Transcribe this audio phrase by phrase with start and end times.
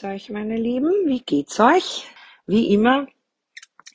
[0.00, 0.90] Grüß euch, meine Lieben.
[1.04, 2.06] Wie geht's euch?
[2.46, 3.06] Wie immer,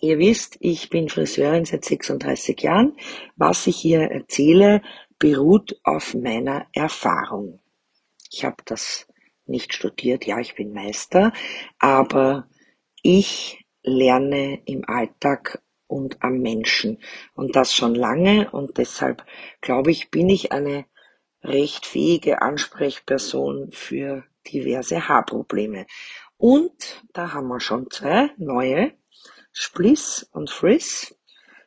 [0.00, 2.96] ihr wisst, ich bin Friseurin seit 36 Jahren.
[3.36, 4.82] Was ich hier erzähle,
[5.20, 7.60] beruht auf meiner Erfahrung.
[8.32, 9.06] Ich habe das
[9.46, 11.32] nicht studiert, ja, ich bin Meister,
[11.78, 12.48] aber
[13.02, 16.98] ich lerne im Alltag und am Menschen
[17.34, 19.24] und das schon lange und deshalb
[19.60, 20.84] glaube ich, bin ich eine
[21.44, 25.86] recht fähige Ansprechperson für diverse Haarprobleme.
[26.36, 26.72] Und
[27.12, 28.92] da haben wir schon zwei neue,
[29.52, 31.14] Spliss und Frizz.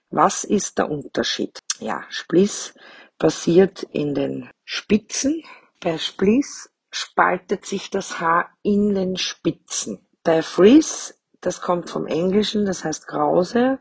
[0.09, 1.61] Was ist der Unterschied?
[1.79, 2.73] Ja, Spliss
[3.17, 5.43] passiert in den Spitzen.
[5.79, 10.05] Bei Spliss spaltet sich das Haar in den Spitzen.
[10.23, 13.79] Bei Frizz, das kommt vom Englischen, das heißt Krause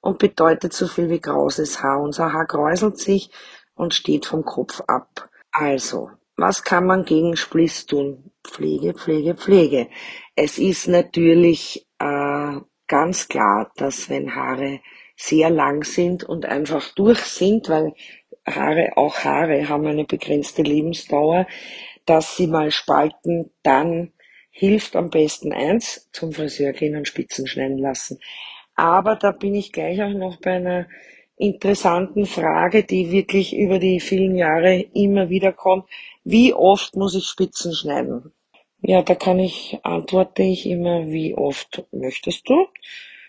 [0.00, 2.00] und bedeutet so viel wie krauses Haar.
[2.00, 3.30] Unser Haar kräuselt sich
[3.74, 5.28] und steht vom Kopf ab.
[5.52, 8.31] Also, was kann man gegen Spliss tun?
[8.44, 9.88] Pflege, Pflege, Pflege.
[10.34, 14.80] Es ist natürlich äh, ganz klar, dass wenn Haare
[15.16, 17.94] sehr lang sind und einfach durch sind, weil
[18.46, 21.46] Haare, auch Haare haben eine begrenzte Lebensdauer,
[22.06, 24.12] dass sie mal spalten, dann
[24.50, 28.18] hilft am besten eins, zum Friseur gehen und Spitzen schneiden lassen.
[28.74, 30.88] Aber da bin ich gleich auch noch bei einer
[31.36, 35.88] interessanten Frage, die wirklich über die vielen Jahre immer wieder kommt.
[36.24, 38.32] Wie oft muss ich Spitzen schneiden?
[38.80, 42.66] Ja, da kann ich, antworte ich immer, wie oft möchtest du?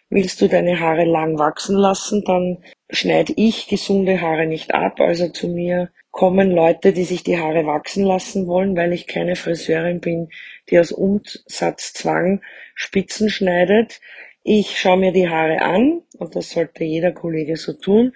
[0.10, 5.00] Willst du deine Haare lang wachsen lassen, dann schneide ich gesunde Haare nicht ab.
[5.00, 9.36] Also zu mir kommen Leute, die sich die Haare wachsen lassen wollen, weil ich keine
[9.36, 10.30] Friseurin bin,
[10.70, 12.42] die aus Umsatzzwang
[12.76, 14.00] Spitzen schneidet.
[14.44, 18.14] Ich schaue mir die Haare an und das sollte jeder Kollege so tun.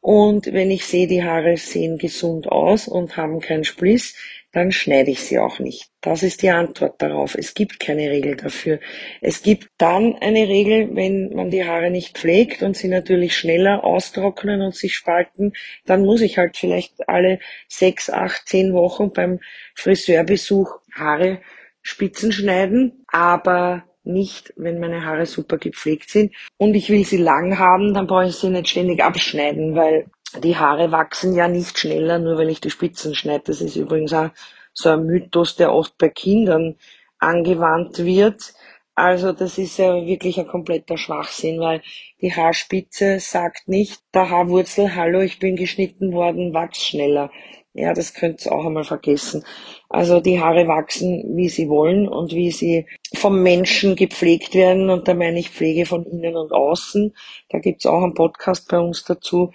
[0.00, 4.16] Und wenn ich sehe, die Haare sehen gesund aus und haben keinen Spliss,
[4.52, 5.90] dann schneide ich sie auch nicht.
[6.00, 7.36] Das ist die Antwort darauf.
[7.36, 8.80] Es gibt keine Regel dafür.
[9.20, 13.84] Es gibt dann eine Regel, wenn man die Haare nicht pflegt und sie natürlich schneller
[13.84, 15.52] austrocknen und sich spalten,
[15.86, 19.38] dann muss ich halt vielleicht alle sechs, acht, zehn Wochen beim
[19.74, 21.40] Friseurbesuch Haare
[21.82, 23.04] Spitzen schneiden.
[23.06, 28.06] Aber nicht, wenn meine Haare super gepflegt sind und ich will sie lang haben, dann
[28.06, 30.06] brauche ich sie nicht ständig abschneiden, weil
[30.42, 33.44] die Haare wachsen ja nicht schneller, nur weil ich die Spitzen schneide.
[33.46, 34.30] Das ist übrigens auch
[34.72, 36.76] so ein Mythos, der oft bei Kindern
[37.18, 38.54] angewandt wird.
[38.94, 41.80] Also das ist ja wirklich ein kompletter Schwachsinn, weil
[42.20, 47.30] die Haarspitze sagt nicht, der Haarwurzel, hallo, ich bin geschnitten worden, wachs schneller.
[47.72, 49.44] Ja, das könnt ihr auch einmal vergessen.
[49.88, 54.90] Also die Haare wachsen, wie sie wollen und wie sie vom Menschen gepflegt werden.
[54.90, 57.14] Und da meine ich Pflege von innen und außen.
[57.48, 59.52] Da gibt's auch einen Podcast bei uns dazu.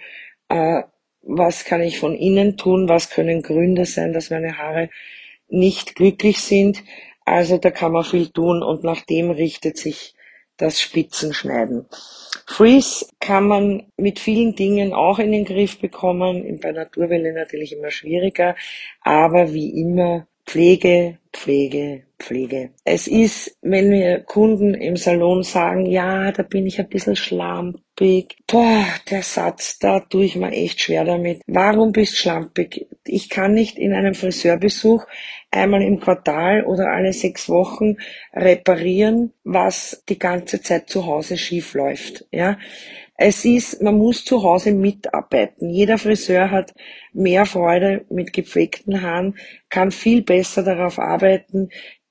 [0.48, 0.82] Äh,
[1.22, 2.88] was kann ich von innen tun?
[2.88, 4.88] Was können Gründe sein, dass meine Haare
[5.48, 6.82] nicht glücklich sind?
[7.26, 10.15] Also da kann man viel tun und nach dem richtet sich
[10.56, 11.86] das Spitzenschneiden.
[12.46, 17.90] Freeze kann man mit vielen Dingen auch in den Griff bekommen, bei Naturwelle natürlich immer
[17.90, 18.54] schwieriger,
[19.02, 22.70] aber wie immer Pflege, Pflege, Pflege.
[22.84, 27.85] Es ist, wenn mir Kunden im Salon sagen, ja, da bin ich ein bisschen schlampig.
[27.98, 31.40] Boah, der Satz, da tue ich mir echt schwer damit.
[31.46, 32.86] Warum bist du schlampig?
[33.06, 35.06] Ich kann nicht in einem Friseurbesuch
[35.50, 37.96] einmal im Quartal oder alle sechs Wochen
[38.34, 42.26] reparieren, was die ganze Zeit zu Hause schief läuft.
[42.30, 42.58] Ja,
[43.16, 45.70] es ist, man muss zu Hause mitarbeiten.
[45.70, 46.74] Jeder Friseur hat
[47.14, 49.38] mehr Freude mit gepflegten Haaren,
[49.70, 51.70] kann viel besser darauf arbeiten,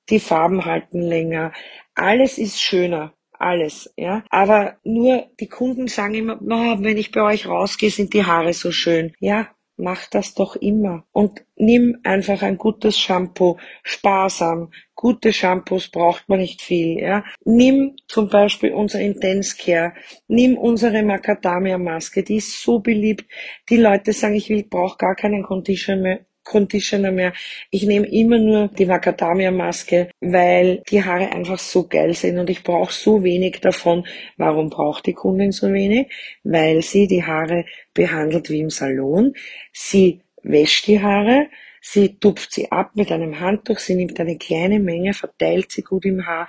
[0.09, 1.53] die Farben halten länger.
[1.93, 3.13] Alles ist schöner.
[3.45, 4.23] Alles, ja.
[4.31, 8.53] Aber nur die Kunden sagen immer, oh, wenn ich bei euch rausgehe, sind die Haare
[8.53, 9.13] so schön.
[9.19, 11.05] Ja, mach das doch immer.
[11.11, 14.71] Und nimm einfach ein gutes Shampoo, sparsam.
[14.95, 17.23] Gute Shampoos braucht man nicht viel, ja.
[17.43, 19.93] Nimm zum Beispiel unser Intense Care.
[20.27, 23.25] Nimm unsere Macadamia Maske, die ist so beliebt.
[23.69, 26.25] Die Leute sagen, ich will, brauche gar keinen Conditioner mehr.
[26.45, 27.33] Conditioner mehr.
[27.71, 32.49] Ich nehme immer nur die Macadamia Maske, weil die Haare einfach so geil sind und
[32.49, 34.07] ich brauche so wenig davon.
[34.37, 36.07] Warum braucht die Kundin so wenig?
[36.43, 39.33] Weil sie die Haare behandelt wie im Salon.
[39.73, 41.47] Sie wäscht die Haare,
[41.81, 46.05] sie tupft sie ab mit einem Handtuch, sie nimmt eine kleine Menge, verteilt sie gut
[46.05, 46.47] im Haar,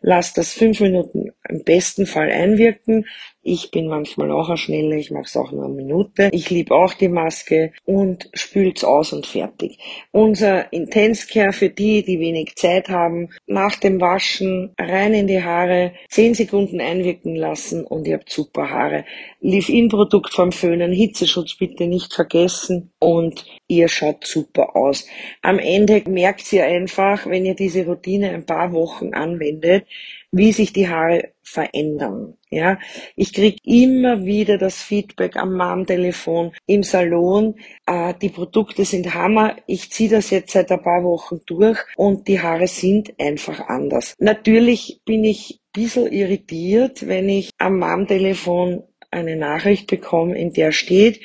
[0.00, 3.06] lasst das fünf Minuten im besten Fall einwirken
[3.42, 6.28] Ich bin manchmal auch eine Schnelle, ich mache es auch nur eine Minute.
[6.32, 9.78] Ich liebe auch die Maske und spült's aus und fertig.
[10.10, 15.42] Unser Intense Care für die, die wenig Zeit haben, nach dem Waschen rein in die
[15.42, 19.04] Haare, 10 Sekunden einwirken lassen und ihr habt super Haare.
[19.40, 25.06] Leave-In-Produkt vom Föhnen, Hitzeschutz bitte nicht vergessen und ihr schaut super aus.
[25.42, 29.86] Am Ende merkt ihr einfach, wenn ihr diese Routine ein paar Wochen anwendet,
[30.30, 32.34] wie sich die Haare verändern.
[32.50, 32.78] Ja,
[33.16, 37.56] ich krieg immer wieder das Feedback am Mom-Telefon im Salon.
[37.86, 39.56] Äh, die Produkte sind Hammer.
[39.66, 44.14] Ich ziehe das jetzt seit ein paar Wochen durch und die Haare sind einfach anders.
[44.18, 50.72] Natürlich bin ich ein bisschen irritiert, wenn ich am Mom-Telefon eine Nachricht bekomme, in der
[50.72, 51.20] steht,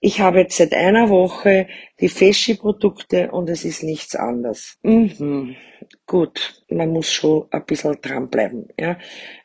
[0.00, 1.66] ich habe jetzt seit einer Woche
[2.00, 4.78] die Feschi-Produkte und es ist nichts anders.
[4.82, 5.56] Mhm.
[6.06, 8.68] Gut, man muss schon ein bisschen dranbleiben.
[8.78, 8.98] Ja.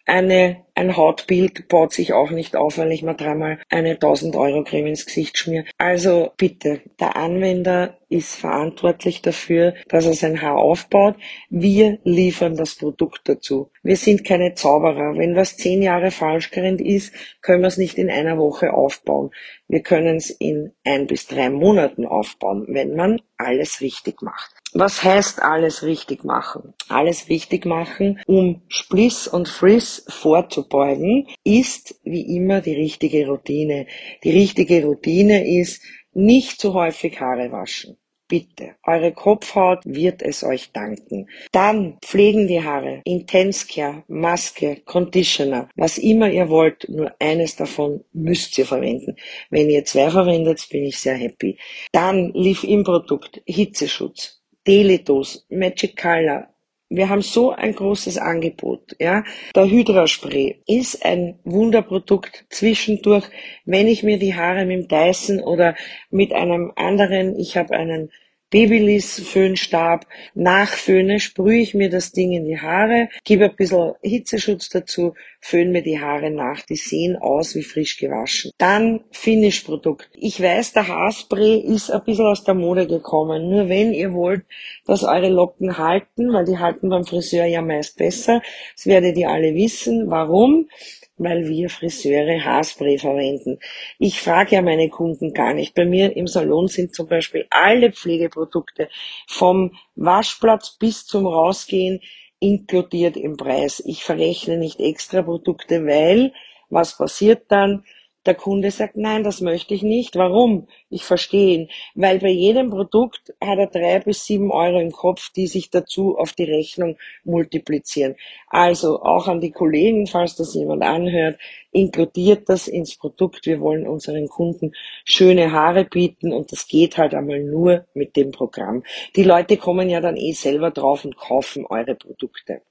[0.06, 4.64] Eine, ein Hautbild baut sich auch nicht auf, weil ich mir dreimal eine 1000 Euro
[4.64, 5.64] Creme ins Gesicht schmier.
[5.78, 11.16] Also bitte, der Anwender ist verantwortlich dafür, dass er sein Haar aufbaut.
[11.50, 13.72] Wir liefern das Produkt dazu.
[13.82, 15.18] Wir sind keine Zauberer.
[15.18, 19.32] Wenn was zehn Jahre falsch gerinnt ist, können wir es nicht in einer Woche aufbauen.
[19.70, 24.52] Wir können es in ein bis drei Monaten aufbauen, wenn man alles richtig macht.
[24.74, 26.74] Was heißt alles richtig machen?
[26.90, 33.86] Alles richtig machen, um Spliss und Frizz vorzubeugen, ist wie immer die richtige Routine.
[34.24, 37.98] Die richtige Routine ist, nicht zu häufig Haare waschen.
[38.28, 41.28] Bitte, eure Kopfhaut wird es euch danken.
[41.52, 48.04] Dann pflegen die Haare, Intense Care, Maske, Conditioner, was immer ihr wollt, nur eines davon
[48.14, 49.18] müsst ihr verwenden.
[49.50, 51.58] Wenn ihr zwei verwendet, bin ich sehr happy.
[51.92, 56.53] Dann Leave-In-Produkt, Hitzeschutz, Delitos, Magic Color.
[56.96, 59.24] Wir haben so ein großes Angebot, ja.
[59.56, 63.26] Der Hydra-Spray ist ein Wunderprodukt zwischendurch,
[63.66, 65.76] wenn ich mir die Haare mit dem Dyson oder
[66.12, 68.12] mit einem anderen, ich habe einen
[68.52, 70.06] Babyliss Föhnstab
[70.36, 75.72] nachföhne, sprühe ich mir das Ding in die Haare, gebe ein bisschen Hitzeschutz dazu, föhne
[75.72, 78.52] mir die Haare nach, die sehen aus wie frisch gewaschen.
[78.58, 80.10] Dann Finish-Produkt.
[80.14, 83.50] Ich weiß, der Haarspray ist ein bisschen aus der Mode gekommen.
[83.50, 84.46] Nur wenn ihr wollt,
[84.86, 88.42] dass eure Locken halten, weil die halten beim Friseur ja meist besser,
[88.74, 90.10] das werdet ihr alle wissen.
[90.10, 90.70] Warum?
[91.18, 93.60] weil wir Friseure Haarspray verwenden.
[94.00, 95.76] Ich frage ja meine Kunden gar nicht.
[95.76, 98.90] Bei mir im Salon sind zum Beispiel alle Pflegeprodukte
[99.28, 102.02] vom Waschplatz bis zum Rausgehen
[102.44, 103.82] inkludiert im Preis.
[103.86, 106.34] Ich verrechne nicht extra Produkte, weil
[106.70, 107.86] was passiert dann?
[108.26, 110.16] Der Kunde sagt, nein, das möchte ich nicht.
[110.16, 110.68] Warum?
[110.90, 111.70] Ich verstehe ihn.
[111.94, 116.18] Weil bei jedem Produkt hat er drei bis sieben Euro im Kopf, die sich dazu
[116.18, 118.16] auf die Rechnung multiplizieren.
[118.48, 121.38] Also auch an die Kollegen, falls das jemand anhört,
[121.72, 123.46] inkludiert das ins Produkt.
[123.46, 124.72] Wir wollen unseren Kunden
[125.04, 128.84] schöne Haare bieten und das geht halt einmal nur mit dem Programm.
[129.18, 132.62] Die Leute kommen ja dann eh selber drauf und kaufen eure Produkte.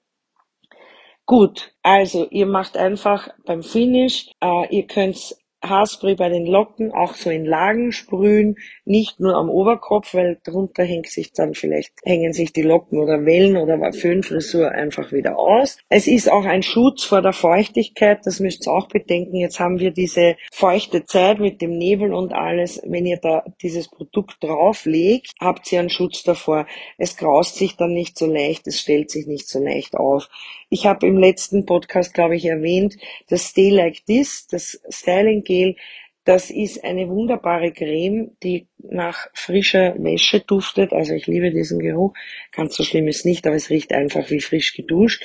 [1.25, 7.15] Gut, also ihr macht einfach beim Finish, äh, ihr könnt Haarspray bei den Locken auch
[7.15, 12.33] so in Lagen sprühen, nicht nur am Oberkopf, weil drunter hängt sich dann vielleicht, hängen
[12.33, 15.79] sich die Locken oder Wellen oder Föhnfrisur einfach wieder aus.
[15.89, 19.37] Es ist auch ein Schutz vor der Feuchtigkeit, das müsst ihr auch bedenken.
[19.37, 22.81] Jetzt haben wir diese feuchte Zeit mit dem Nebel und alles.
[22.85, 26.67] Wenn ihr da dieses Produkt drauflegt, habt ihr einen Schutz davor.
[26.99, 30.29] Es graust sich dann nicht so leicht, es stellt sich nicht so leicht auf.
[30.73, 32.97] Ich habe im letzten Podcast, glaube ich, erwähnt,
[33.29, 35.77] das Stay Like This, das Styling Gel,
[36.25, 40.95] das ist eine wunderbare Creme, die nach frischer Wäsche duftet.
[40.95, 42.15] Also ich liebe diesen Geruch.
[42.53, 45.23] Ganz so schlimm ist nicht, aber es riecht einfach wie frisch geduscht.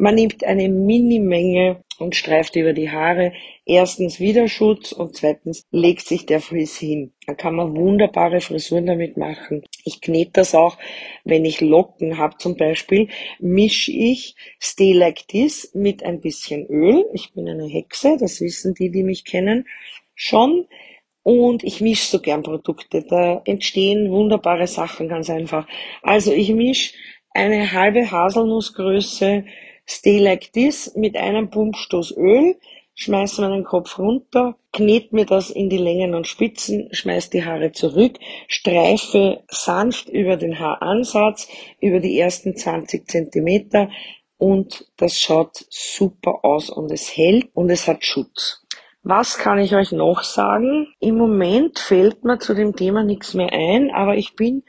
[0.00, 3.34] Man nimmt eine Mini-Menge und streift über die Haare.
[3.66, 7.12] Erstens Widerschutz und zweitens legt sich der Frizz hin.
[7.26, 9.62] Da kann man wunderbare Frisuren damit machen.
[9.84, 10.78] Ich knete das auch,
[11.24, 13.08] wenn ich Locken habe zum Beispiel,
[13.40, 17.04] mische ich Stay Like This mit ein bisschen Öl.
[17.12, 19.66] Ich bin eine Hexe, das wissen die, die mich kennen
[20.14, 20.66] schon.
[21.22, 23.04] Und ich mische so gern Produkte.
[23.06, 25.68] Da entstehen wunderbare Sachen ganz einfach.
[26.00, 26.94] Also ich mische
[27.34, 29.44] eine halbe Haselnussgröße
[29.90, 32.54] Stay Like This mit einem Pumpstoß Öl,
[32.94, 37.72] schmeiße meinen Kopf runter, knet mir das in die Längen und Spitzen, schmeiß die Haare
[37.72, 38.16] zurück,
[38.46, 41.48] streife sanft über den Haaransatz,
[41.80, 43.90] über die ersten 20 Zentimeter
[44.38, 48.64] und das schaut super aus und es hält und es hat Schutz.
[49.02, 50.86] Was kann ich euch noch sagen?
[51.00, 54.62] Im Moment fällt mir zu dem Thema nichts mehr ein, aber ich bin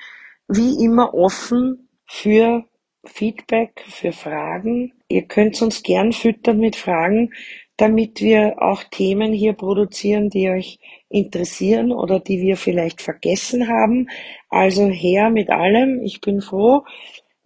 [0.47, 2.65] wie immer offen für
[3.05, 4.93] Feedback, für Fragen.
[5.07, 7.31] Ihr könnt uns gern füttern mit Fragen.
[7.81, 10.77] damit wir auch Themen hier produzieren, die euch
[11.09, 14.07] interessieren oder die wir vielleicht vergessen haben.
[14.49, 15.99] Also her mit allem.
[16.03, 16.83] Ich bin froh,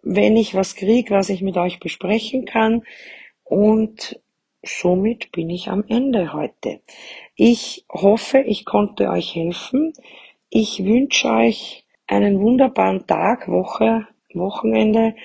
[0.04, 2.84] wenn ich was kriege, was ich mit euch besprechen kann.
[3.46, 4.20] Und
[4.62, 6.82] somit bin ich am Ende heute.
[7.38, 9.94] Ich hoffe, ich konnte euch helfen.
[10.50, 15.16] Ich wünsche euch einen wunderbaren Tag, Woche, Wochenende.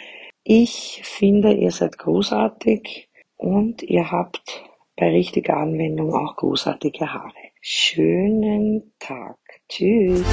[0.43, 4.65] Ich finde, ihr seid großartig und ihr habt
[4.97, 7.33] bei richtiger Anwendung auch großartige Haare.
[7.61, 9.37] Schönen Tag.
[9.69, 10.25] Tschüss.